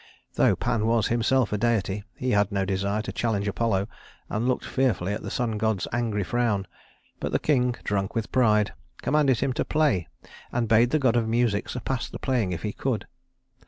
[0.33, 3.87] Though Pan was himself a deity, he had no desire to challenge Apollo,
[4.31, 6.65] and looked fearfully at the sun god's angry frown;
[7.19, 10.07] but the king, drunk with pride, commanded him to play,
[10.51, 13.05] and bade the god of music surpass the playing if he could.